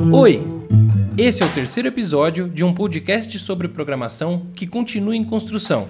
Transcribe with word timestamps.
Oi! 0.00 0.40
Esse 1.18 1.42
é 1.42 1.46
o 1.46 1.52
terceiro 1.52 1.88
episódio 1.88 2.48
de 2.48 2.62
um 2.62 2.72
podcast 2.72 3.36
sobre 3.40 3.66
programação 3.66 4.46
que 4.54 4.64
continua 4.64 5.16
em 5.16 5.24
construção. 5.24 5.88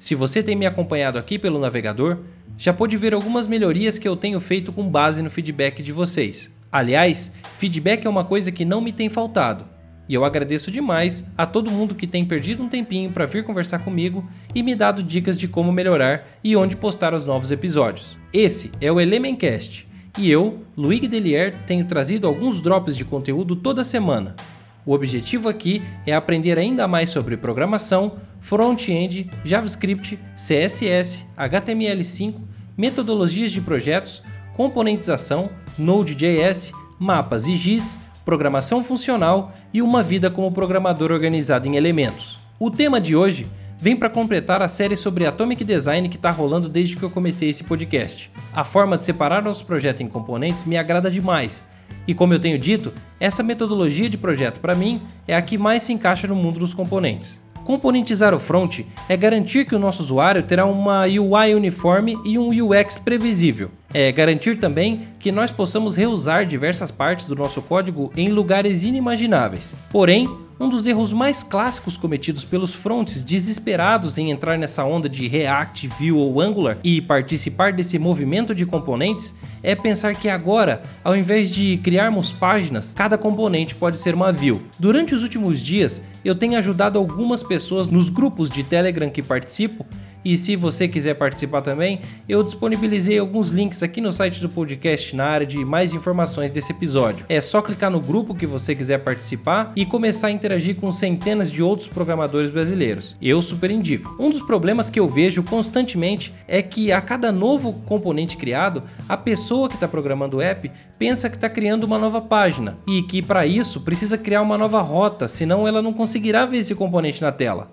Se 0.00 0.16
você 0.16 0.42
tem 0.42 0.56
me 0.56 0.66
acompanhado 0.66 1.16
aqui 1.16 1.38
pelo 1.38 1.60
navegador, 1.60 2.18
já 2.58 2.72
pode 2.72 2.96
ver 2.96 3.14
algumas 3.14 3.46
melhorias 3.46 4.00
que 4.00 4.08
eu 4.08 4.16
tenho 4.16 4.40
feito 4.40 4.72
com 4.72 4.90
base 4.90 5.22
no 5.22 5.30
feedback 5.30 5.80
de 5.80 5.92
vocês. 5.92 6.50
Aliás, 6.72 7.32
feedback 7.56 8.04
é 8.04 8.10
uma 8.10 8.24
coisa 8.24 8.50
que 8.50 8.64
não 8.64 8.80
me 8.80 8.92
tem 8.92 9.08
faltado. 9.08 9.64
E 10.08 10.14
eu 10.14 10.24
agradeço 10.24 10.68
demais 10.68 11.24
a 11.38 11.46
todo 11.46 11.70
mundo 11.70 11.94
que 11.94 12.08
tem 12.08 12.24
perdido 12.24 12.64
um 12.64 12.68
tempinho 12.68 13.12
para 13.12 13.26
vir 13.26 13.44
conversar 13.44 13.78
comigo 13.78 14.28
e 14.52 14.60
me 14.60 14.74
dado 14.74 15.04
dicas 15.04 15.38
de 15.38 15.46
como 15.46 15.70
melhorar 15.70 16.26
e 16.42 16.56
onde 16.56 16.74
postar 16.74 17.14
os 17.14 17.24
novos 17.24 17.52
episódios. 17.52 18.18
Esse 18.32 18.72
é 18.80 18.90
o 18.90 19.00
Elementcast 19.00 19.88
e 20.20 20.30
eu, 20.30 20.58
Luigi 20.76 21.08
Delier, 21.08 21.64
tenho 21.66 21.86
trazido 21.86 22.26
alguns 22.26 22.60
drops 22.60 22.94
de 22.94 23.06
conteúdo 23.06 23.56
toda 23.56 23.82
semana. 23.82 24.36
O 24.84 24.92
objetivo 24.92 25.48
aqui 25.48 25.82
é 26.06 26.12
aprender 26.12 26.58
ainda 26.58 26.86
mais 26.86 27.08
sobre 27.08 27.38
programação, 27.38 28.16
front-end, 28.38 29.30
JavaScript, 29.42 30.18
CSS, 30.36 31.24
HTML5, 31.38 32.34
metodologias 32.76 33.50
de 33.50 33.62
projetos, 33.62 34.22
componentização, 34.54 35.48
Node.js, 35.78 36.70
mapas 36.98 37.46
e 37.46 37.56
GIS, 37.56 37.98
programação 38.22 38.84
funcional 38.84 39.54
e 39.72 39.80
uma 39.80 40.02
vida 40.02 40.30
como 40.30 40.52
programador 40.52 41.12
organizado 41.12 41.66
em 41.66 41.76
elementos. 41.76 42.38
O 42.58 42.70
tema 42.70 43.00
de 43.00 43.16
hoje 43.16 43.46
vem 43.80 43.96
para 43.96 44.10
completar 44.10 44.60
a 44.60 44.68
série 44.68 44.96
sobre 44.96 45.26
Atomic 45.26 45.64
Design 45.64 46.08
que 46.08 46.16
está 46.16 46.30
rolando 46.30 46.68
desde 46.68 46.96
que 46.96 47.02
eu 47.02 47.10
comecei 47.10 47.48
esse 47.48 47.64
podcast. 47.64 48.30
A 48.52 48.62
forma 48.62 48.96
de 48.96 49.04
separar 49.04 49.42
nosso 49.42 49.64
projeto 49.64 50.02
em 50.02 50.08
componentes 50.08 50.64
me 50.64 50.76
agrada 50.76 51.10
demais. 51.10 51.64
E 52.06 52.12
como 52.12 52.34
eu 52.34 52.38
tenho 52.38 52.58
dito, 52.58 52.92
essa 53.18 53.42
metodologia 53.42 54.10
de 54.10 54.18
projeto 54.18 54.60
para 54.60 54.74
mim 54.74 55.00
é 55.26 55.34
a 55.34 55.42
que 55.42 55.56
mais 55.56 55.82
se 55.82 55.92
encaixa 55.92 56.26
no 56.26 56.36
mundo 56.36 56.58
dos 56.58 56.74
componentes. 56.74 57.40
Componentizar 57.64 58.34
o 58.34 58.40
front 58.40 58.80
é 59.08 59.16
garantir 59.16 59.64
que 59.64 59.74
o 59.74 59.78
nosso 59.78 60.02
usuário 60.02 60.42
terá 60.42 60.66
uma 60.66 61.04
UI 61.04 61.54
uniforme 61.54 62.18
e 62.24 62.38
um 62.38 62.48
UX 62.48 62.98
previsível. 62.98 63.70
É 63.94 64.10
garantir 64.10 64.58
também 64.58 65.06
que 65.18 65.30
nós 65.30 65.50
possamos 65.50 65.94
reusar 65.94 66.44
diversas 66.44 66.90
partes 66.90 67.26
do 67.26 67.36
nosso 67.36 67.62
código 67.62 68.10
em 68.16 68.28
lugares 68.28 68.82
inimagináveis. 68.82 69.74
Porém, 69.90 70.28
um 70.60 70.68
dos 70.68 70.86
erros 70.86 71.10
mais 71.10 71.42
clássicos 71.42 71.96
cometidos 71.96 72.44
pelos 72.44 72.74
fronts 72.74 73.22
desesperados 73.22 74.18
em 74.18 74.30
entrar 74.30 74.58
nessa 74.58 74.84
onda 74.84 75.08
de 75.08 75.26
React, 75.26 75.88
Vue 75.88 76.12
ou 76.12 76.38
Angular 76.38 76.76
e 76.84 77.00
participar 77.00 77.72
desse 77.72 77.98
movimento 77.98 78.54
de 78.54 78.66
componentes 78.66 79.34
é 79.62 79.74
pensar 79.74 80.14
que 80.14 80.28
agora, 80.28 80.82
ao 81.02 81.16
invés 81.16 81.50
de 81.50 81.78
criarmos 81.78 82.30
páginas, 82.30 82.92
cada 82.92 83.16
componente 83.16 83.74
pode 83.74 83.96
ser 83.96 84.14
uma 84.14 84.30
view. 84.30 84.60
Durante 84.78 85.14
os 85.14 85.22
últimos 85.22 85.62
dias, 85.62 86.02
eu 86.22 86.34
tenho 86.34 86.58
ajudado 86.58 86.98
algumas 86.98 87.42
pessoas 87.42 87.88
nos 87.88 88.10
grupos 88.10 88.50
de 88.50 88.62
Telegram 88.62 89.08
que 89.08 89.22
participo 89.22 89.86
e 90.24 90.36
se 90.36 90.54
você 90.54 90.86
quiser 90.86 91.14
participar 91.14 91.62
também, 91.62 92.00
eu 92.28 92.42
disponibilizei 92.42 93.18
alguns 93.18 93.48
links 93.48 93.82
aqui 93.82 94.00
no 94.00 94.12
site 94.12 94.40
do 94.40 94.48
podcast 94.48 95.16
na 95.16 95.24
área 95.24 95.46
de 95.46 95.64
mais 95.64 95.94
informações 95.94 96.50
desse 96.50 96.72
episódio. 96.72 97.24
É 97.28 97.40
só 97.40 97.62
clicar 97.62 97.90
no 97.90 98.00
grupo 98.00 98.34
que 98.34 98.46
você 98.46 98.74
quiser 98.74 98.98
participar 98.98 99.72
e 99.74 99.86
começar 99.86 100.28
a 100.28 100.30
interagir 100.30 100.76
com 100.76 100.92
centenas 100.92 101.50
de 101.50 101.62
outros 101.62 101.88
programadores 101.88 102.50
brasileiros. 102.50 103.14
Eu 103.20 103.40
super 103.40 103.70
indico. 103.70 104.14
Um 104.18 104.30
dos 104.30 104.40
problemas 104.40 104.90
que 104.90 105.00
eu 105.00 105.08
vejo 105.08 105.42
constantemente 105.42 106.32
é 106.46 106.60
que 106.60 106.92
a 106.92 107.00
cada 107.00 107.32
novo 107.32 107.72
componente 107.86 108.36
criado, 108.36 108.82
a 109.08 109.16
pessoa 109.16 109.68
que 109.68 109.74
está 109.74 109.88
programando 109.88 110.36
o 110.36 110.42
app 110.42 110.70
pensa 110.98 111.30
que 111.30 111.36
está 111.36 111.48
criando 111.48 111.84
uma 111.84 111.98
nova 111.98 112.20
página 112.20 112.78
e 112.86 113.02
que 113.02 113.22
para 113.22 113.46
isso 113.46 113.80
precisa 113.80 114.18
criar 114.18 114.42
uma 114.42 114.58
nova 114.58 114.82
rota, 114.82 115.26
senão 115.28 115.66
ela 115.66 115.80
não 115.80 115.92
conseguirá 115.92 116.44
ver 116.44 116.58
esse 116.58 116.74
componente 116.74 117.22
na 117.22 117.32
tela. 117.32 117.70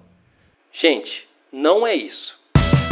Gente, 0.71 1.27
não 1.51 1.85
é 1.85 1.95
isso 1.95 2.36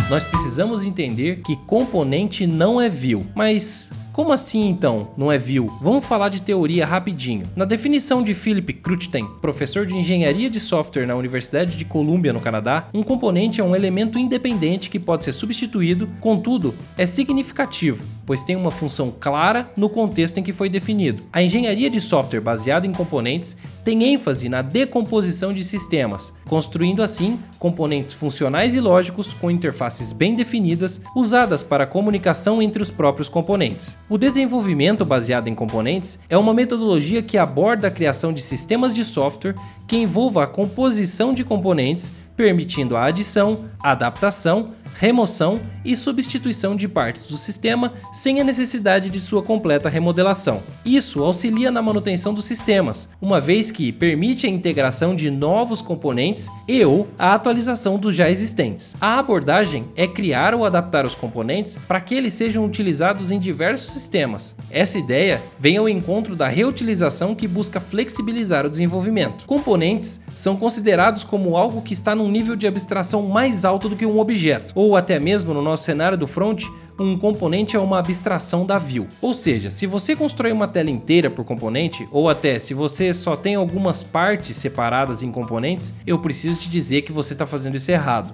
nós 0.09 0.23
precisamos 0.23 0.83
entender 0.83 1.42
que 1.42 1.55
componente 1.55 2.45
não 2.45 2.80
é 2.80 2.89
view. 2.89 3.26
Mas 3.33 3.89
como 4.15 4.31
assim 4.31 4.70
então 4.70 5.09
não 5.17 5.30
é 5.30 5.37
view? 5.37 5.67
Vamos 5.81 6.05
falar 6.05 6.30
de 6.30 6.42
teoria 6.42 6.86
rapidinho. 6.86 7.43
Na 7.53 7.65
definição 7.65 8.23
de 8.23 8.33
Philip 8.33 8.71
Crutzen, 8.76 9.27
professor 9.42 9.86
de 9.86 9.93
engenharia 9.93 10.49
de 10.49 10.58
software 10.58 11.05
na 11.05 11.17
Universidade 11.17 11.76
de 11.76 11.83
Columbia, 11.83 12.31
no 12.31 12.39
Canadá, 12.39 12.87
um 12.93 13.03
componente 13.03 13.59
é 13.59 13.64
um 13.64 13.76
elemento 13.76 14.17
independente 14.17 14.89
que 14.89 15.02
pode 15.02 15.26
ser 15.26 15.33
substituído, 15.33 16.08
contudo, 16.21 16.73
é 16.98 17.05
significativo, 17.05 18.05
pois 18.26 18.42
tem 18.42 18.55
uma 18.55 18.71
função 18.71 19.11
clara 19.11 19.70
no 19.76 19.89
contexto 19.89 20.37
em 20.37 20.43
que 20.43 20.53
foi 20.53 20.70
definido. 20.70 21.23
A 21.33 21.43
engenharia 21.43 21.89
de 21.89 21.99
software 21.99 22.39
baseada 22.39 22.87
em 22.87 22.93
componentes 22.93 23.58
tem 23.83 24.03
ênfase 24.03 24.47
na 24.47 24.61
decomposição 24.61 25.53
de 25.53 25.64
sistemas, 25.64 26.33
construindo 26.47 27.03
assim 27.03 27.37
componentes 27.59 28.14
funcionais 28.14 28.73
e 28.73 28.80
lógicos 28.80 29.33
com 29.33 29.52
interfaces 29.52 30.11
bem 30.11 30.36
definidas 30.36 31.02
usadas 31.15 31.61
para 31.61 31.83
a 31.83 31.87
comunicação 31.87 32.61
entre 32.61 32.82
os 32.82 32.89
próprios 32.89 33.27
componentes. 33.27 33.95
O 34.08 34.20
desenvolvimento 34.20 35.04
baseado 35.04 35.48
em 35.48 35.55
componentes 35.55 36.20
é 36.30 36.38
uma 36.38 36.54
metodologia 36.54 37.23
que 37.23 37.39
aborda 37.39 37.88
a 37.88 37.92
criação 37.92 38.32
de 38.32 38.39
sistemas 38.39 38.93
de 38.93 39.04
software 39.04 39.55
que 39.88 39.98
envolva 39.98 40.43
a 40.43 40.48
composição 40.48 41.33
de 41.33 41.43
componentes, 41.43 42.14
permitindo 42.35 42.95
a 42.95 43.05
adição, 43.05 43.65
adaptação 43.81 44.73
remoção 44.97 45.59
e 45.83 45.95
substituição 45.95 46.75
de 46.75 46.87
partes 46.87 47.25
do 47.25 47.37
sistema 47.37 47.93
sem 48.13 48.39
a 48.39 48.43
necessidade 48.43 49.09
de 49.09 49.19
sua 49.19 49.43
completa 49.43 49.89
remodelação. 49.89 50.61
Isso 50.83 51.23
auxilia 51.23 51.69
na 51.69 51.81
manutenção 51.81 52.33
dos 52.33 52.45
sistemas, 52.45 53.09
uma 53.21 53.39
vez 53.39 53.71
que 53.71 53.91
permite 53.91 54.47
a 54.47 54.49
integração 54.49 55.15
de 55.15 55.29
novos 55.29 55.81
componentes 55.81 56.49
e 56.67 56.83
ou 56.83 57.07
a 57.19 57.33
atualização 57.33 57.97
dos 57.97 58.15
já 58.15 58.29
existentes. 58.29 58.95
A 58.99 59.19
abordagem 59.19 59.85
é 59.95 60.07
criar 60.07 60.53
ou 60.53 60.65
adaptar 60.65 61.05
os 61.05 61.15
componentes 61.15 61.77
para 61.87 61.99
que 61.99 62.15
eles 62.15 62.33
sejam 62.33 62.65
utilizados 62.65 63.31
em 63.31 63.39
diversos 63.39 63.93
sistemas. 63.93 64.55
Essa 64.71 64.97
ideia 64.97 65.41
vem 65.59 65.77
ao 65.77 65.89
encontro 65.89 66.35
da 66.35 66.47
reutilização 66.47 67.35
que 67.35 67.47
busca 67.47 67.79
flexibilizar 67.79 68.65
o 68.65 68.69
desenvolvimento. 68.69 69.45
Componentes 69.45 70.21
são 70.35 70.57
considerados 70.57 71.23
como 71.23 71.55
algo 71.55 71.81
que 71.81 71.93
está 71.93 72.13
num 72.13 72.29
nível 72.29 72.55
de 72.55 72.67
abstração 72.67 73.23
mais 73.23 73.63
alto 73.63 73.87
do 73.87 73.95
que 73.95 74.05
um 74.05 74.19
objeto, 74.19 74.73
ou 74.75 74.95
até 74.95 75.17
mesmo 75.19 75.53
no 75.53 75.61
nosso 75.61 75.85
cenário 75.85 76.17
do 76.17 76.27
front, 76.27 76.65
um 76.99 77.17
componente 77.17 77.75
é 77.75 77.79
uma 77.79 77.99
abstração 77.99 78.65
da 78.65 78.77
view. 78.77 79.07
Ou 79.21 79.33
seja, 79.33 79.71
se 79.71 79.85
você 79.85 80.15
constrói 80.15 80.51
uma 80.51 80.67
tela 80.67 80.89
inteira 80.89 81.29
por 81.29 81.43
componente, 81.43 82.07
ou 82.11 82.29
até 82.29 82.59
se 82.59 82.73
você 82.73 83.13
só 83.13 83.35
tem 83.35 83.55
algumas 83.55 84.03
partes 84.03 84.55
separadas 84.55 85.23
em 85.23 85.31
componentes, 85.31 85.93
eu 86.05 86.19
preciso 86.19 86.59
te 86.59 86.69
dizer 86.69 87.02
que 87.02 87.11
você 87.11 87.33
está 87.33 87.45
fazendo 87.45 87.77
isso 87.77 87.91
errado. 87.91 88.33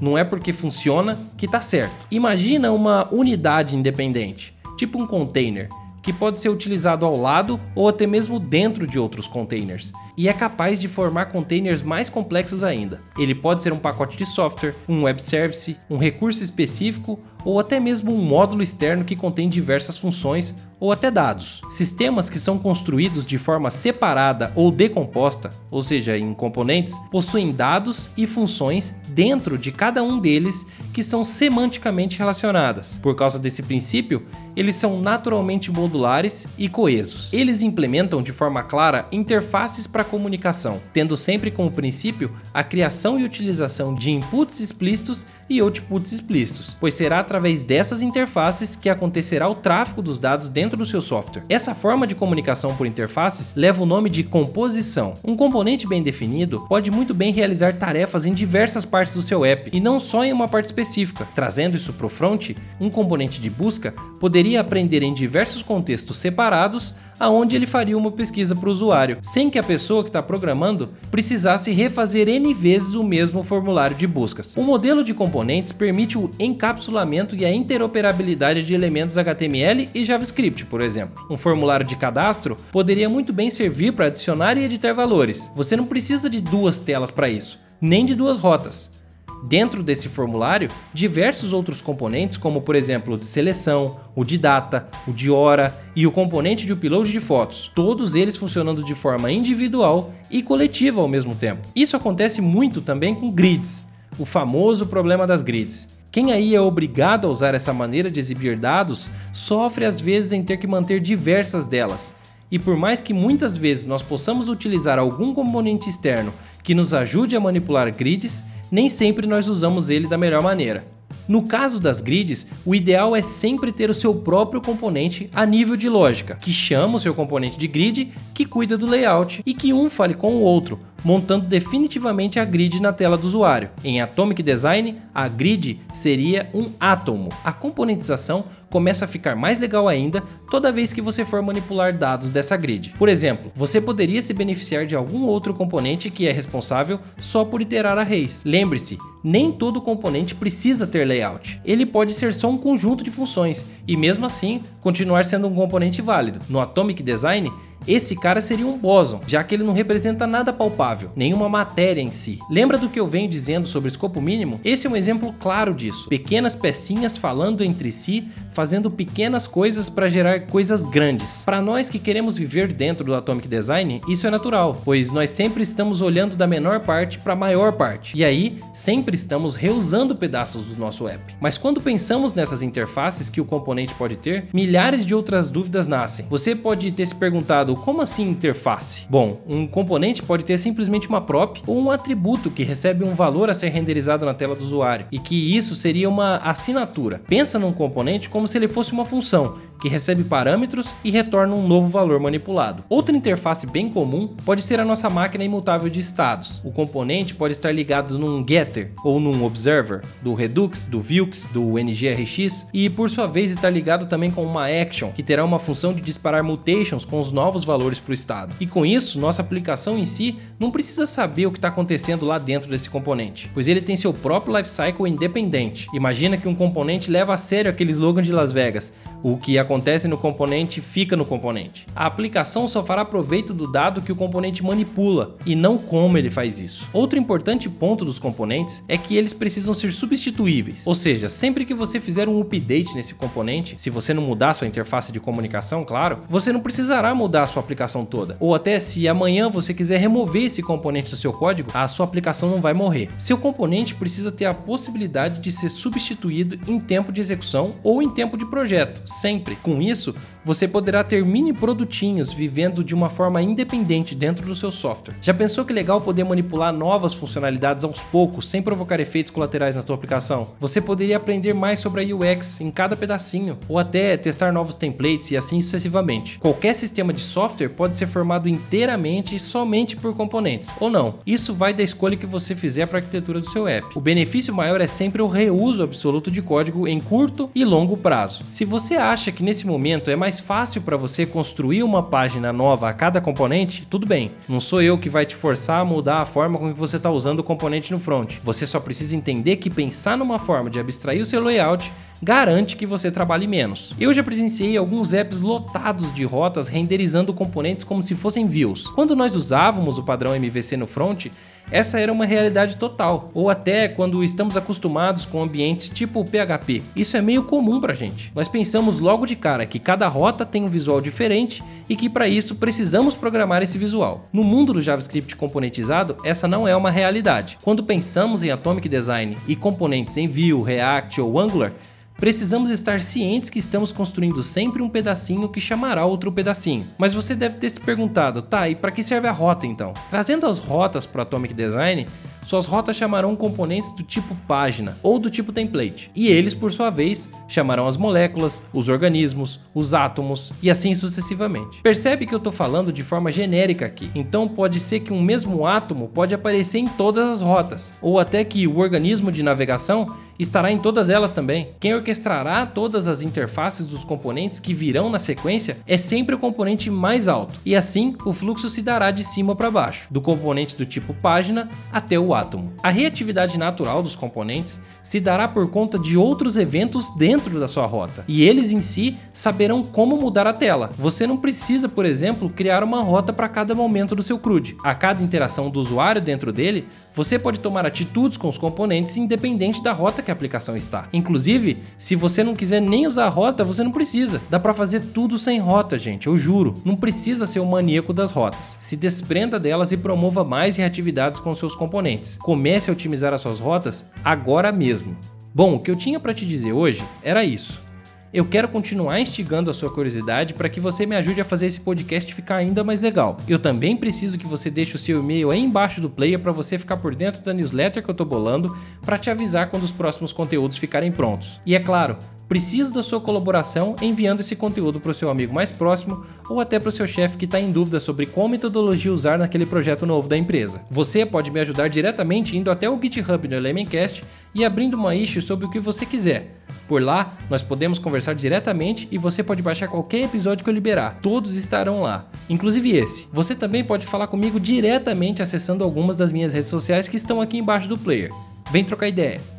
Não 0.00 0.16
é 0.16 0.24
porque 0.24 0.52
funciona 0.52 1.18
que 1.36 1.46
está 1.46 1.60
certo. 1.60 1.94
Imagina 2.10 2.70
uma 2.70 3.08
unidade 3.12 3.74
independente, 3.74 4.54
tipo 4.76 5.00
um 5.00 5.06
container, 5.06 5.68
que 6.02 6.12
pode 6.12 6.38
ser 6.38 6.48
utilizado 6.48 7.04
ao 7.04 7.20
lado 7.20 7.58
ou 7.74 7.88
até 7.88 8.06
mesmo 8.06 8.38
dentro 8.38 8.86
de 8.86 8.98
outros 8.98 9.26
containers 9.26 9.92
e 10.16 10.28
é 10.28 10.32
capaz 10.32 10.80
de 10.80 10.88
formar 10.88 11.26
containers 11.26 11.82
mais 11.82 12.08
complexos 12.08 12.62
ainda. 12.62 13.00
Ele 13.18 13.34
pode 13.34 13.62
ser 13.62 13.72
um 13.72 13.78
pacote 13.78 14.16
de 14.16 14.26
software, 14.26 14.74
um 14.88 15.02
web 15.02 15.20
service, 15.22 15.76
um 15.90 15.96
recurso 15.96 16.42
específico 16.42 17.18
ou 17.44 17.60
até 17.60 17.78
mesmo 17.78 18.12
um 18.12 18.20
módulo 18.22 18.60
externo 18.60 19.04
que 19.04 19.14
contém 19.14 19.48
diversas 19.48 19.96
funções 19.96 20.52
ou 20.80 20.90
até 20.90 21.12
dados. 21.12 21.60
Sistemas 21.70 22.28
que 22.28 22.40
são 22.40 22.58
construídos 22.58 23.24
de 23.24 23.38
forma 23.38 23.70
separada 23.70 24.52
ou 24.56 24.70
decomposta, 24.72 25.50
ou 25.70 25.80
seja, 25.80 26.18
em 26.18 26.34
componentes, 26.34 26.98
possuem 27.10 27.52
dados 27.52 28.10
e 28.16 28.26
funções 28.26 28.94
dentro 29.08 29.56
de 29.56 29.70
cada 29.70 30.02
um 30.02 30.18
deles 30.18 30.66
que 30.92 31.02
são 31.02 31.22
semanticamente 31.22 32.18
relacionadas. 32.18 32.98
Por 33.02 33.14
causa 33.14 33.38
desse 33.38 33.62
princípio, 33.62 34.26
eles 34.56 34.74
são 34.76 34.98
naturalmente 34.98 35.70
modulares 35.70 36.46
e 36.56 36.70
coesos. 36.70 37.30
Eles 37.34 37.60
implementam 37.60 38.22
de 38.22 38.32
forma 38.32 38.62
clara 38.62 39.06
interfaces 39.12 39.86
para 39.86 40.02
comunicação, 40.06 40.80
tendo 40.92 41.16
sempre 41.16 41.50
como 41.50 41.70
princípio 41.70 42.34
a 42.54 42.64
criação 42.64 43.18
e 43.18 43.24
utilização 43.24 43.94
de 43.94 44.10
inputs 44.10 44.60
explícitos 44.60 45.26
e 45.48 45.60
outputs 45.60 46.12
explícitos, 46.12 46.76
pois 46.80 46.94
será 46.94 47.20
através 47.20 47.62
dessas 47.62 48.00
interfaces 48.00 48.74
que 48.74 48.88
acontecerá 48.88 49.48
o 49.48 49.54
tráfego 49.54 50.02
dos 50.02 50.18
dados 50.18 50.48
dentro 50.48 50.76
do 50.76 50.86
seu 50.86 51.00
software. 51.00 51.44
Essa 51.48 51.74
forma 51.74 52.06
de 52.06 52.14
comunicação 52.14 52.74
por 52.74 52.86
interfaces 52.86 53.54
leva 53.54 53.82
o 53.82 53.86
nome 53.86 54.08
de 54.08 54.22
composição. 54.22 55.14
Um 55.24 55.36
componente 55.36 55.86
bem 55.86 56.02
definido 56.02 56.66
pode 56.68 56.90
muito 56.90 57.12
bem 57.12 57.32
realizar 57.32 57.74
tarefas 57.74 58.24
em 58.24 58.32
diversas 58.32 58.84
partes 58.84 59.14
do 59.14 59.22
seu 59.22 59.44
app 59.44 59.70
e 59.72 59.80
não 59.80 60.00
só 60.00 60.24
em 60.24 60.32
uma 60.32 60.48
parte 60.48 60.66
específica. 60.66 61.26
Trazendo 61.34 61.76
isso 61.76 61.92
para 61.92 62.06
o 62.06 62.10
front, 62.10 62.50
um 62.80 62.90
componente 62.90 63.40
de 63.40 63.50
busca 63.50 63.92
poderia 64.18 64.60
aprender 64.60 65.02
em 65.02 65.12
diversos 65.12 65.62
contextos 65.62 66.16
separados 66.16 66.94
aonde 67.18 67.56
ele 67.56 67.66
faria 67.66 67.96
uma 67.96 68.10
pesquisa 68.10 68.54
para 68.54 68.68
o 68.68 68.72
usuário, 68.72 69.18
sem 69.22 69.50
que 69.50 69.58
a 69.58 69.62
pessoa 69.62 70.02
que 70.02 70.08
está 70.08 70.22
programando 70.22 70.90
precisasse 71.10 71.70
refazer 71.70 72.28
N 72.28 72.52
vezes 72.54 72.94
o 72.94 73.04
mesmo 73.04 73.42
formulário 73.42 73.96
de 73.96 74.06
buscas. 74.06 74.56
O 74.56 74.62
modelo 74.62 75.04
de 75.04 75.14
componentes 75.14 75.72
permite 75.72 76.18
o 76.18 76.30
encapsulamento 76.38 77.36
e 77.36 77.44
a 77.44 77.52
interoperabilidade 77.52 78.62
de 78.64 78.74
elementos 78.74 79.16
HTML 79.16 79.88
e 79.94 80.04
JavaScript, 80.04 80.64
por 80.66 80.80
exemplo. 80.80 81.26
Um 81.30 81.36
formulário 81.36 81.86
de 81.86 81.96
cadastro 81.96 82.56
poderia 82.72 83.08
muito 83.08 83.32
bem 83.32 83.50
servir 83.50 83.92
para 83.92 84.06
adicionar 84.06 84.56
e 84.56 84.64
editar 84.64 84.92
valores. 84.92 85.50
Você 85.54 85.76
não 85.76 85.86
precisa 85.86 86.28
de 86.28 86.40
duas 86.40 86.80
telas 86.80 87.10
para 87.10 87.28
isso, 87.28 87.60
nem 87.80 88.04
de 88.04 88.14
duas 88.14 88.38
rotas. 88.38 88.95
Dentro 89.44 89.82
desse 89.82 90.08
formulário, 90.08 90.68
diversos 90.92 91.52
outros 91.52 91.80
componentes, 91.80 92.36
como 92.36 92.60
por 92.60 92.74
exemplo 92.74 93.14
o 93.14 93.18
de 93.18 93.26
seleção, 93.26 93.98
o 94.14 94.24
de 94.24 94.38
data, 94.38 94.88
o 95.06 95.12
de 95.12 95.30
hora 95.30 95.76
e 95.94 96.06
o 96.06 96.12
componente 96.12 96.66
de 96.66 96.72
upload 96.72 97.10
de 97.10 97.20
fotos, 97.20 97.70
todos 97.74 98.14
eles 98.14 98.36
funcionando 98.36 98.82
de 98.82 98.94
forma 98.94 99.30
individual 99.30 100.12
e 100.30 100.42
coletiva 100.42 101.00
ao 101.00 101.08
mesmo 101.08 101.34
tempo. 101.34 101.68
Isso 101.74 101.96
acontece 101.96 102.40
muito 102.40 102.80
também 102.80 103.14
com 103.14 103.30
grids, 103.30 103.84
o 104.18 104.24
famoso 104.24 104.86
problema 104.86 105.26
das 105.26 105.42
grids. 105.42 105.96
Quem 106.10 106.32
aí 106.32 106.54
é 106.54 106.60
obrigado 106.60 107.26
a 107.26 107.30
usar 107.30 107.54
essa 107.54 107.72
maneira 107.72 108.10
de 108.10 108.18
exibir 108.18 108.56
dados 108.56 109.08
sofre 109.32 109.84
às 109.84 110.00
vezes 110.00 110.32
em 110.32 110.42
ter 110.42 110.56
que 110.56 110.66
manter 110.66 111.00
diversas 111.00 111.66
delas. 111.66 112.14
E 112.50 112.58
por 112.58 112.76
mais 112.76 113.00
que 113.00 113.12
muitas 113.12 113.56
vezes 113.56 113.86
nós 113.86 114.02
possamos 114.02 114.48
utilizar 114.48 114.98
algum 114.98 115.34
componente 115.34 115.88
externo 115.88 116.32
que 116.62 116.74
nos 116.74 116.94
ajude 116.94 117.36
a 117.36 117.40
manipular 117.40 117.94
grids, 117.94 118.42
nem 118.70 118.88
sempre 118.88 119.26
nós 119.26 119.48
usamos 119.48 119.90
ele 119.90 120.08
da 120.08 120.16
melhor 120.16 120.42
maneira. 120.42 120.86
No 121.28 121.42
caso 121.42 121.80
das 121.80 122.00
grids, 122.00 122.46
o 122.64 122.72
ideal 122.72 123.16
é 123.16 123.20
sempre 123.20 123.72
ter 123.72 123.90
o 123.90 123.94
seu 123.94 124.14
próprio 124.14 124.60
componente 124.60 125.28
a 125.34 125.44
nível 125.44 125.76
de 125.76 125.88
lógica, 125.88 126.36
que 126.36 126.52
chama 126.52 126.96
o 126.96 127.00
seu 127.00 127.12
componente 127.12 127.58
de 127.58 127.66
grid, 127.66 128.12
que 128.32 128.44
cuida 128.44 128.78
do 128.78 128.86
layout 128.86 129.42
e 129.44 129.52
que 129.52 129.72
um 129.72 129.90
fale 129.90 130.14
com 130.14 130.36
o 130.36 130.40
outro, 130.40 130.78
montando 131.06 131.46
definitivamente 131.46 132.40
a 132.40 132.44
grid 132.44 132.82
na 132.82 132.92
tela 132.92 133.16
do 133.16 133.28
usuário. 133.28 133.70
Em 133.84 134.00
Atomic 134.00 134.42
Design, 134.42 134.98
a 135.14 135.28
grid 135.28 135.80
seria 135.94 136.50
um 136.52 136.68
átomo. 136.80 137.28
A 137.44 137.52
componentização 137.52 138.44
começa 138.68 139.04
a 139.04 139.08
ficar 139.08 139.36
mais 139.36 139.60
legal 139.60 139.86
ainda 139.86 140.20
toda 140.50 140.72
vez 140.72 140.92
que 140.92 141.00
você 141.00 141.24
for 141.24 141.40
manipular 141.40 141.96
dados 141.96 142.30
dessa 142.30 142.56
grid. 142.56 142.92
Por 142.98 143.08
exemplo, 143.08 143.52
você 143.54 143.80
poderia 143.80 144.20
se 144.20 144.34
beneficiar 144.34 144.84
de 144.84 144.96
algum 144.96 145.26
outro 145.26 145.54
componente 145.54 146.10
que 146.10 146.26
é 146.26 146.32
responsável 146.32 146.98
só 147.18 147.44
por 147.44 147.60
iterar 147.60 147.96
arrays. 147.96 148.42
Lembre-se, 148.44 148.98
nem 149.22 149.52
todo 149.52 149.80
componente 149.80 150.34
precisa 150.34 150.88
ter 150.88 151.06
layout. 151.06 151.60
Ele 151.64 151.86
pode 151.86 152.12
ser 152.14 152.34
só 152.34 152.50
um 152.50 152.58
conjunto 152.58 153.04
de 153.04 153.12
funções 153.12 153.64
e 153.86 153.96
mesmo 153.96 154.26
assim 154.26 154.60
continuar 154.80 155.24
sendo 155.24 155.46
um 155.46 155.54
componente 155.54 156.02
válido. 156.02 156.40
No 156.48 156.60
Atomic 156.60 157.00
Design, 157.00 157.48
esse 157.86 158.16
cara 158.16 158.40
seria 158.40 158.66
um 158.66 158.76
bóson, 158.76 159.20
já 159.26 159.42
que 159.44 159.54
ele 159.54 159.64
não 159.64 159.72
representa 159.72 160.26
nada 160.26 160.52
palpável, 160.52 161.10
nenhuma 161.14 161.48
matéria 161.48 162.00
em 162.00 162.12
si. 162.12 162.38
Lembra 162.50 162.78
do 162.78 162.88
que 162.88 162.98
eu 162.98 163.06
venho 163.06 163.28
dizendo 163.28 163.68
sobre 163.68 163.88
escopo 163.88 164.20
mínimo? 164.20 164.60
Esse 164.64 164.86
é 164.86 164.90
um 164.90 164.96
exemplo 164.96 165.34
claro 165.38 165.74
disso. 165.74 166.08
Pequenas 166.08 166.54
pecinhas 166.54 167.16
falando 167.16 167.62
entre 167.62 167.92
si, 167.92 168.28
fazendo 168.52 168.90
pequenas 168.90 169.46
coisas 169.46 169.88
para 169.88 170.08
gerar 170.08 170.46
coisas 170.46 170.82
grandes. 170.82 171.42
Para 171.44 171.60
nós 171.60 171.90
que 171.90 171.98
queremos 171.98 172.36
viver 172.38 172.72
dentro 172.72 173.04
do 173.04 173.14
Atomic 173.14 173.46
Design, 173.46 174.00
isso 174.08 174.26
é 174.26 174.30
natural, 174.30 174.80
pois 174.84 175.12
nós 175.12 175.30
sempre 175.30 175.62
estamos 175.62 176.00
olhando 176.00 176.34
da 176.34 176.46
menor 176.46 176.80
parte 176.80 177.18
para 177.18 177.34
a 177.34 177.36
maior 177.36 177.72
parte. 177.72 178.16
E 178.16 178.24
aí, 178.24 178.58
sempre 178.72 179.14
estamos 179.14 179.54
reusando 179.54 180.16
pedaços 180.16 180.64
do 180.64 180.80
nosso 180.80 181.06
app. 181.06 181.34
Mas 181.40 181.58
quando 181.58 181.80
pensamos 181.80 182.32
nessas 182.32 182.62
interfaces 182.62 183.28
que 183.28 183.40
o 183.40 183.44
componente 183.44 183.94
pode 183.94 184.16
ter, 184.16 184.48
milhares 184.52 185.04
de 185.04 185.14
outras 185.14 185.50
dúvidas 185.50 185.86
nascem. 185.86 186.26
Você 186.30 186.54
pode 186.54 186.90
ter 186.92 187.06
se 187.06 187.14
perguntado 187.14 187.75
como 187.76 188.02
assim 188.02 188.28
interface? 188.30 189.06
Bom, 189.08 189.40
um 189.46 189.66
componente 189.66 190.22
pode 190.22 190.44
ter 190.44 190.58
simplesmente 190.58 191.08
uma 191.08 191.20
prop 191.20 191.60
ou 191.66 191.78
um 191.78 191.90
atributo 191.90 192.50
que 192.50 192.62
recebe 192.62 193.04
um 193.04 193.14
valor 193.14 193.50
a 193.50 193.54
ser 193.54 193.68
renderizado 193.68 194.24
na 194.24 194.34
tela 194.34 194.54
do 194.54 194.64
usuário, 194.64 195.06
e 195.10 195.18
que 195.18 195.56
isso 195.56 195.74
seria 195.74 196.08
uma 196.08 196.36
assinatura. 196.38 197.20
Pensa 197.26 197.58
num 197.58 197.72
componente 197.72 198.28
como 198.28 198.46
se 198.46 198.58
ele 198.58 198.68
fosse 198.68 198.92
uma 198.92 199.04
função, 199.04 199.58
que 199.80 199.88
recebe 199.88 200.24
parâmetros 200.24 200.88
e 201.04 201.10
retorna 201.10 201.54
um 201.54 201.66
novo 201.66 201.88
valor 201.88 202.18
manipulado. 202.20 202.84
Outra 202.88 203.16
interface 203.16 203.66
bem 203.66 203.88
comum 203.88 204.34
pode 204.44 204.62
ser 204.62 204.80
a 204.80 204.84
nossa 204.84 205.08
máquina 205.08 205.44
imutável 205.44 205.88
de 205.88 206.00
estados. 206.00 206.60
O 206.64 206.72
componente 206.72 207.34
pode 207.34 207.52
estar 207.52 207.72
ligado 207.72 208.18
num 208.18 208.44
getter 208.46 208.92
ou 209.04 209.20
num 209.20 209.44
observer 209.44 210.02
do 210.22 210.34
Redux, 210.34 210.86
do 210.86 211.00
Vilx, 211.00 211.44
do 211.52 211.78
NGRX 211.78 212.66
e 212.72 212.88
por 212.88 213.10
sua 213.10 213.26
vez 213.26 213.50
estar 213.50 213.70
ligado 213.70 214.06
também 214.06 214.30
com 214.30 214.42
uma 214.42 214.66
action 214.66 215.10
que 215.12 215.22
terá 215.22 215.44
uma 215.44 215.58
função 215.58 215.92
de 215.92 216.00
disparar 216.00 216.42
mutations 216.42 217.04
com 217.04 217.20
os 217.20 217.32
novos 217.32 217.64
valores 217.64 217.98
para 217.98 218.10
o 218.10 218.14
estado. 218.14 218.54
E 218.60 218.66
com 218.66 218.84
isso, 218.84 219.18
nossa 219.18 219.42
aplicação 219.42 219.98
em 219.98 220.06
si 220.06 220.38
não 220.58 220.70
precisa 220.70 221.06
saber 221.06 221.46
o 221.46 221.52
que 221.52 221.58
está 221.58 221.68
acontecendo 221.68 222.24
lá 222.24 222.38
dentro 222.38 222.70
desse 222.70 222.88
componente, 222.88 223.50
pois 223.52 223.66
ele 223.66 223.80
tem 223.80 223.96
seu 223.96 224.12
próprio 224.12 224.56
lifecycle 224.56 225.08
independente. 225.08 225.86
Imagina 225.92 226.36
que 226.36 226.48
um 226.48 226.54
componente 226.54 227.10
leva 227.10 227.34
a 227.34 227.36
sério 227.36 227.70
aquele 227.70 227.90
slogan 227.90 228.22
de 228.22 228.32
Las 228.32 228.52
Vegas: 228.52 228.92
o 229.22 229.36
que 229.36 229.58
acontece 229.58 230.08
no 230.08 230.16
componente 230.16 230.80
fica 230.80 231.16
no 231.16 231.24
componente. 231.24 231.86
A 231.94 232.06
aplicação 232.06 232.68
só 232.68 232.84
fará 232.84 233.04
proveito 233.04 233.52
do 233.52 233.70
dado 233.70 234.00
que 234.00 234.12
o 234.12 234.16
componente 234.16 234.62
manipula 234.62 235.36
e 235.44 235.54
não 235.54 235.78
como 235.78 236.16
ele 236.16 236.30
faz 236.30 236.60
isso. 236.60 236.86
Outro 236.92 237.18
importante 237.18 237.68
ponto 237.68 238.04
dos 238.04 238.18
componentes 238.18 238.82
é 238.88 238.96
que 238.96 239.16
eles 239.16 239.32
precisam 239.32 239.74
ser 239.74 239.92
substituíveis, 239.92 240.86
ou 240.86 240.94
seja, 240.94 241.28
sempre 241.28 241.64
que 241.64 241.74
você 241.74 242.00
fizer 242.00 242.28
um 242.28 242.40
update 242.40 242.94
nesse 242.94 243.14
componente, 243.14 243.74
se 243.78 243.90
você 243.90 244.12
não 244.12 244.22
mudar 244.22 244.54
sua 244.54 244.66
interface 244.66 245.12
de 245.12 245.20
comunicação, 245.20 245.84
claro, 245.84 246.20
você 246.28 246.52
não 246.52 246.60
precisará 246.60 247.14
mudar 247.14 247.46
sua 247.46 247.62
aplicação 247.62 248.04
toda. 248.04 248.36
Ou 248.40 248.54
até 248.54 248.78
se 248.80 249.08
amanhã 249.08 249.48
você 249.48 249.74
quiser 249.74 249.98
remover 249.98 250.44
esse 250.44 250.62
componente 250.62 251.10
do 251.10 251.16
seu 251.16 251.32
código, 251.32 251.70
a 251.74 251.86
sua 251.88 252.06
aplicação 252.06 252.50
não 252.50 252.60
vai 252.60 252.74
morrer. 252.74 253.08
Seu 253.18 253.38
componente 253.38 253.94
precisa 253.94 254.30
ter 254.30 254.44
a 254.44 254.54
possibilidade 254.54 255.40
de 255.40 255.52
ser 255.52 255.68
substituído 255.68 256.58
em 256.68 256.78
tempo 256.78 257.12
de 257.12 257.20
execução 257.20 257.74
ou 257.82 258.02
em 258.02 258.08
tempo 258.08 258.36
de 258.36 258.44
projeto 258.46 259.05
sempre. 259.06 259.56
Com 259.56 259.80
isso, 259.80 260.14
você 260.44 260.68
poderá 260.68 261.02
ter 261.02 261.24
mini 261.24 261.52
produtinhos 261.52 262.32
vivendo 262.32 262.84
de 262.84 262.94
uma 262.94 263.08
forma 263.08 263.42
independente 263.42 264.14
dentro 264.14 264.46
do 264.46 264.54
seu 264.54 264.70
software. 264.70 265.16
Já 265.20 265.34
pensou 265.34 265.64
que 265.64 265.72
legal 265.72 266.00
poder 266.00 266.24
manipular 266.24 266.72
novas 266.72 267.12
funcionalidades 267.12 267.84
aos 267.84 268.00
poucos 268.00 268.48
sem 268.48 268.62
provocar 268.62 269.00
efeitos 269.00 269.30
colaterais 269.30 269.76
na 269.76 269.82
tua 269.82 269.96
aplicação? 269.96 270.48
Você 270.60 270.80
poderia 270.80 271.16
aprender 271.16 271.52
mais 271.52 271.80
sobre 271.80 272.02
a 272.02 272.16
UX 272.16 272.60
em 272.60 272.70
cada 272.70 272.96
pedacinho, 272.96 273.58
ou 273.68 273.78
até 273.78 274.16
testar 274.16 274.52
novos 274.52 274.74
templates 274.74 275.30
e 275.30 275.36
assim 275.36 275.60
sucessivamente. 275.60 276.38
Qualquer 276.38 276.74
sistema 276.74 277.12
de 277.12 277.20
software 277.20 277.68
pode 277.68 277.96
ser 277.96 278.06
formado 278.06 278.48
inteiramente 278.48 279.38
somente 279.38 279.96
por 279.96 280.14
componentes, 280.14 280.70
ou 280.80 280.90
não. 280.90 281.18
Isso 281.26 281.54
vai 281.54 281.72
da 281.72 281.82
escolha 281.82 282.16
que 282.16 282.26
você 282.26 282.54
fizer 282.54 282.86
para 282.86 282.98
a 282.98 283.00
arquitetura 283.00 283.40
do 283.40 283.50
seu 283.50 283.66
app. 283.66 283.86
O 283.94 284.00
benefício 284.00 284.54
maior 284.54 284.80
é 284.80 284.86
sempre 284.86 285.22
o 285.22 285.28
reuso 285.28 285.82
absoluto 285.82 286.30
de 286.30 286.42
código 286.42 286.86
em 286.86 287.00
curto 287.00 287.50
e 287.54 287.64
longo 287.64 287.96
prazo. 287.96 288.42
Se 288.50 288.64
você 288.64 288.95
acha 288.96 289.32
que 289.32 289.42
nesse 289.42 289.66
momento 289.66 290.10
é 290.10 290.16
mais 290.16 290.40
fácil 290.40 290.82
para 290.82 290.96
você 290.96 291.24
construir 291.24 291.82
uma 291.82 292.02
página 292.02 292.52
nova 292.52 292.88
a 292.88 292.92
cada 292.92 293.20
componente, 293.20 293.86
tudo 293.88 294.06
bem. 294.06 294.32
Não 294.48 294.60
sou 294.60 294.82
eu 294.82 294.98
que 294.98 295.08
vai 295.08 295.24
te 295.24 295.34
forçar 295.34 295.80
a 295.80 295.84
mudar 295.84 296.18
a 296.18 296.26
forma 296.26 296.58
com 296.58 296.72
que 296.72 296.78
você 296.78 296.96
está 296.96 297.10
usando 297.10 297.40
o 297.40 297.44
componente 297.44 297.92
no 297.92 297.98
front. 297.98 298.34
Você 298.42 298.66
só 298.66 298.80
precisa 298.80 299.16
entender 299.16 299.56
que 299.56 299.70
pensar 299.70 300.16
numa 300.16 300.38
forma 300.38 300.70
de 300.70 300.80
abstrair 300.80 301.22
o 301.22 301.26
seu 301.26 301.42
layout 301.42 301.90
garante 302.22 302.76
que 302.76 302.86
você 302.86 303.10
trabalhe 303.10 303.46
menos. 303.46 303.94
Eu 303.98 304.12
já 304.14 304.22
presenciei 304.22 304.76
alguns 304.76 305.12
apps 305.12 305.40
lotados 305.40 306.14
de 306.14 306.24
rotas 306.24 306.68
renderizando 306.68 307.32
componentes 307.32 307.84
como 307.84 308.02
se 308.02 308.14
fossem 308.14 308.46
views. 308.46 308.86
Quando 308.88 309.14
nós 309.14 309.34
usávamos 309.34 309.98
o 309.98 310.02
padrão 310.02 310.34
MVC 310.34 310.76
no 310.76 310.86
front, 310.86 311.26
essa 311.70 311.98
era 311.98 312.12
uma 312.12 312.24
realidade 312.24 312.76
total, 312.76 313.30
ou 313.34 313.50
até 313.50 313.88
quando 313.88 314.22
estamos 314.22 314.56
acostumados 314.56 315.24
com 315.24 315.42
ambientes 315.42 315.90
tipo 315.90 316.24
PHP. 316.24 316.80
Isso 316.94 317.16
é 317.16 317.22
meio 317.22 317.42
comum 317.42 317.80
pra 317.80 317.94
gente. 317.94 318.30
Nós 318.34 318.46
pensamos 318.46 319.00
logo 319.00 319.26
de 319.26 319.34
cara 319.34 319.66
que 319.66 319.80
cada 319.80 320.06
rota 320.06 320.46
tem 320.46 320.62
um 320.62 320.68
visual 320.68 321.00
diferente 321.00 321.62
e 321.88 321.96
que 321.96 322.08
para 322.08 322.28
isso 322.28 322.54
precisamos 322.54 323.16
programar 323.16 323.62
esse 323.62 323.78
visual. 323.78 324.28
No 324.32 324.44
mundo 324.44 324.72
do 324.72 324.82
JavaScript 324.82 325.34
componentizado, 325.34 326.16
essa 326.24 326.46
não 326.46 326.68
é 326.68 326.76
uma 326.76 326.90
realidade. 326.90 327.58
Quando 327.62 327.82
pensamos 327.82 328.44
em 328.44 328.50
Atomic 328.50 328.88
Design 328.88 329.36
e 329.48 329.56
componentes 329.56 330.16
em 330.16 330.28
Vue, 330.28 330.62
React 330.62 331.20
ou 331.20 331.38
Angular, 331.38 331.72
Precisamos 332.18 332.70
estar 332.70 333.02
cientes 333.02 333.50
que 333.50 333.58
estamos 333.58 333.92
construindo 333.92 334.42
sempre 334.42 334.82
um 334.82 334.88
pedacinho 334.88 335.50
que 335.50 335.60
chamará 335.60 336.06
outro 336.06 336.32
pedacinho. 336.32 336.86
Mas 336.96 337.12
você 337.12 337.34
deve 337.34 337.58
ter 337.58 337.68
se 337.68 337.78
perguntado, 337.78 338.40
tá, 338.40 338.68
e 338.68 338.74
para 338.74 338.90
que 338.90 339.02
serve 339.02 339.28
a 339.28 339.32
rota 339.32 339.66
então? 339.66 339.92
Trazendo 340.08 340.46
as 340.46 340.58
rotas 340.58 341.04
para 341.04 341.24
Atomic 341.24 341.52
Design, 341.52 342.06
suas 342.46 342.64
rotas 342.64 342.96
chamarão 342.96 343.36
componentes 343.36 343.92
do 343.92 344.02
tipo 344.02 344.34
página 344.46 344.96
ou 345.02 345.18
do 345.18 345.28
tipo 345.28 345.52
template, 345.52 346.10
e 346.14 346.28
eles, 346.28 346.54
por 346.54 346.72
sua 346.72 346.90
vez, 346.90 347.28
chamarão 347.48 347.86
as 347.86 347.96
moléculas, 347.96 348.62
os 348.72 348.88
organismos, 348.88 349.60
os 349.74 349.92
átomos 349.92 350.52
e 350.62 350.70
assim 350.70 350.94
sucessivamente. 350.94 351.82
Percebe 351.82 352.24
que 352.24 352.32
eu 352.32 352.38
estou 352.38 352.52
falando 352.52 352.92
de 352.92 353.02
forma 353.02 353.30
genérica 353.30 353.84
aqui, 353.84 354.10
então 354.14 354.48
pode 354.48 354.80
ser 354.80 355.00
que 355.00 355.12
um 355.12 355.20
mesmo 355.20 355.66
átomo 355.66 356.08
pode 356.08 356.32
aparecer 356.32 356.78
em 356.78 356.88
todas 356.88 357.26
as 357.26 357.40
rotas, 357.42 357.92
ou 358.00 358.18
até 358.18 358.42
que 358.44 358.66
o 358.66 358.78
organismo 358.78 359.30
de 359.30 359.42
navegação 359.42 360.06
estará 360.38 360.70
em 360.70 360.78
todas 360.78 361.08
elas 361.08 361.32
também. 361.32 361.70
Quem 361.80 361.94
orquestrará 361.94 362.64
todas 362.66 363.06
as 363.06 363.22
interfaces 363.22 363.84
dos 363.84 364.04
componentes 364.04 364.58
que 364.58 364.74
virão 364.74 365.10
na 365.10 365.18
sequência 365.18 365.78
é 365.86 365.96
sempre 365.98 366.34
o 366.34 366.38
componente 366.38 366.90
mais 366.90 367.28
alto, 367.28 367.54
e 367.64 367.74
assim 367.74 368.16
o 368.24 368.32
fluxo 368.32 368.68
se 368.68 368.82
dará 368.82 369.10
de 369.10 369.24
cima 369.24 369.54
para 369.54 369.70
baixo, 369.70 370.08
do 370.10 370.20
componente 370.20 370.76
do 370.76 370.86
tipo 370.86 371.14
página 371.14 371.68
até 371.92 372.18
o 372.18 372.34
átomo. 372.34 372.72
A 372.82 372.90
reatividade 372.90 373.58
natural 373.58 374.02
dos 374.02 374.16
componentes 374.16 374.80
se 375.06 375.20
dará 375.20 375.46
por 375.46 375.70
conta 375.70 375.96
de 376.00 376.16
outros 376.16 376.56
eventos 376.56 377.14
dentro 377.14 377.60
da 377.60 377.68
sua 377.68 377.86
rota, 377.86 378.24
e 378.26 378.42
eles 378.42 378.72
em 378.72 378.80
si 378.80 379.16
saberão 379.32 379.84
como 379.84 380.16
mudar 380.16 380.48
a 380.48 380.52
tela. 380.52 380.88
Você 380.98 381.28
não 381.28 381.36
precisa, 381.36 381.88
por 381.88 382.04
exemplo, 382.04 382.50
criar 382.50 382.82
uma 382.82 383.00
rota 383.00 383.32
para 383.32 383.48
cada 383.48 383.72
momento 383.72 384.16
do 384.16 384.22
seu 384.24 384.36
CRUD. 384.36 384.76
A 384.82 384.96
cada 384.96 385.22
interação 385.22 385.70
do 385.70 385.78
usuário 385.78 386.20
dentro 386.20 386.52
dele, 386.52 386.88
você 387.14 387.38
pode 387.38 387.60
tomar 387.60 387.86
atitudes 387.86 388.36
com 388.36 388.48
os 388.48 388.58
componentes 388.58 389.16
independente 389.16 389.80
da 389.80 389.92
rota 389.92 390.22
que 390.22 390.30
a 390.30 390.34
aplicação 390.34 390.76
está. 390.76 391.08
Inclusive, 391.12 391.78
se 391.96 392.16
você 392.16 392.42
não 392.42 392.56
quiser 392.56 392.80
nem 392.82 393.06
usar 393.06 393.26
a 393.26 393.30
rota, 393.30 393.62
você 393.62 393.84
não 393.84 393.92
precisa. 393.92 394.42
Dá 394.50 394.58
para 394.58 394.74
fazer 394.74 394.98
tudo 395.14 395.38
sem 395.38 395.60
rota, 395.60 395.96
gente, 395.96 396.26
eu 396.26 396.36
juro. 396.36 396.74
Não 396.84 396.96
precisa 396.96 397.46
ser 397.46 397.60
o 397.60 397.62
um 397.62 397.70
maníaco 397.70 398.12
das 398.12 398.32
rotas. 398.32 398.76
Se 398.80 398.96
desprenda 398.96 399.56
delas 399.56 399.92
e 399.92 399.96
promova 399.96 400.44
mais 400.44 400.74
reatividades 400.74 401.38
com 401.38 401.54
seus 401.54 401.76
componentes. 401.76 402.36
Comece 402.38 402.90
a 402.90 402.92
otimizar 402.92 403.32
as 403.32 403.40
suas 403.40 403.60
rotas 403.60 404.10
agora 404.24 404.72
mesmo 404.72 404.95
mesmo. 405.02 405.16
Bom, 405.54 405.74
o 405.74 405.80
que 405.80 405.90
eu 405.90 405.96
tinha 405.96 406.20
para 406.20 406.34
te 406.34 406.44
dizer 406.44 406.72
hoje 406.72 407.02
era 407.22 407.44
isso. 407.44 407.84
Eu 408.32 408.44
quero 408.44 408.68
continuar 408.68 409.18
instigando 409.18 409.70
a 409.70 409.72
sua 409.72 409.90
curiosidade 409.90 410.52
para 410.52 410.68
que 410.68 410.80
você 410.80 411.06
me 411.06 411.16
ajude 411.16 411.40
a 411.40 411.44
fazer 411.44 411.66
esse 411.66 411.80
podcast 411.80 412.34
ficar 412.34 412.56
ainda 412.56 412.84
mais 412.84 413.00
legal. 413.00 413.36
Eu 413.48 413.58
também 413.58 413.96
preciso 413.96 414.36
que 414.36 414.46
você 414.46 414.68
deixe 414.68 414.94
o 414.94 414.98
seu 414.98 415.20
e-mail 415.20 415.50
aí 415.50 415.60
embaixo 415.60 416.00
do 416.00 416.10
player 416.10 416.38
para 416.38 416.52
você 416.52 416.76
ficar 416.76 416.98
por 416.98 417.14
dentro 417.14 417.40
da 417.42 417.54
newsletter 417.54 418.02
que 418.02 418.10
eu 418.10 418.12
estou 418.12 418.26
bolando 418.26 418.76
para 419.00 419.16
te 419.16 419.30
avisar 419.30 419.70
quando 419.70 419.84
os 419.84 419.92
próximos 419.92 420.32
conteúdos 420.32 420.76
ficarem 420.76 421.10
prontos. 421.10 421.60
E 421.64 421.74
é 421.74 421.80
claro, 421.80 422.18
Preciso 422.48 422.92
da 422.92 423.02
sua 423.02 423.20
colaboração 423.20 423.96
enviando 424.00 424.40
esse 424.40 424.54
conteúdo 424.54 425.00
para 425.00 425.10
o 425.10 425.14
seu 425.14 425.28
amigo 425.28 425.52
mais 425.52 425.72
próximo 425.72 426.24
ou 426.48 426.60
até 426.60 426.78
para 426.78 426.88
o 426.88 426.92
seu 426.92 427.06
chefe 427.06 427.36
que 427.36 427.44
está 427.44 427.58
em 427.58 427.72
dúvida 427.72 427.98
sobre 427.98 428.24
qual 428.24 428.48
metodologia 428.48 429.12
usar 429.12 429.36
naquele 429.36 429.66
projeto 429.66 430.06
novo 430.06 430.28
da 430.28 430.36
empresa. 430.36 430.80
Você 430.88 431.26
pode 431.26 431.50
me 431.50 431.58
ajudar 431.58 431.88
diretamente 431.88 432.56
indo 432.56 432.70
até 432.70 432.88
o 432.88 433.00
GitHub 433.00 433.48
no 433.48 433.56
Elementcast 433.56 434.22
e 434.54 434.64
abrindo 434.64 434.94
uma 434.94 435.14
issue 435.14 435.42
sobre 435.42 435.66
o 435.66 435.70
que 435.70 435.80
você 435.80 436.06
quiser. 436.06 436.62
Por 436.86 437.02
lá, 437.02 437.36
nós 437.50 437.62
podemos 437.62 437.98
conversar 437.98 438.34
diretamente 438.34 439.08
e 439.10 439.18
você 439.18 439.42
pode 439.42 439.60
baixar 439.60 439.88
qualquer 439.88 440.22
episódio 440.24 440.62
que 440.62 440.70
eu 440.70 440.74
liberar. 440.74 441.18
Todos 441.20 441.56
estarão 441.56 441.98
lá, 441.98 442.26
inclusive 442.48 442.96
esse. 442.96 443.26
Você 443.32 443.56
também 443.56 443.82
pode 443.82 444.06
falar 444.06 444.28
comigo 444.28 444.60
diretamente 444.60 445.42
acessando 445.42 445.82
algumas 445.82 446.14
das 446.14 446.30
minhas 446.30 446.54
redes 446.54 446.70
sociais 446.70 447.08
que 447.08 447.16
estão 447.16 447.40
aqui 447.40 447.58
embaixo 447.58 447.88
do 447.88 447.98
player. 447.98 448.30
Vem 448.70 448.84
trocar 448.84 449.08
ideia. 449.08 449.55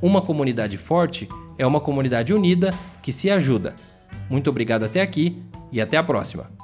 Uma 0.00 0.22
comunidade 0.22 0.76
forte 0.76 1.28
é 1.56 1.66
uma 1.66 1.80
comunidade 1.80 2.32
unida 2.32 2.70
que 3.02 3.12
se 3.12 3.30
ajuda. 3.30 3.74
Muito 4.30 4.48
obrigado 4.48 4.84
até 4.84 5.00
aqui 5.00 5.42
e 5.72 5.80
até 5.80 5.96
a 5.96 6.02
próxima. 6.02 6.57